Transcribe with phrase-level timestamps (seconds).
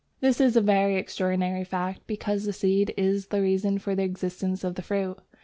[0.19, 4.63] This is a very extraordinary fact, because the seed is the reason for the existence
[4.63, 5.19] of the fruit.